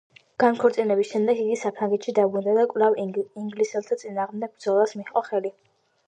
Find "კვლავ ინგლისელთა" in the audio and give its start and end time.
2.71-3.97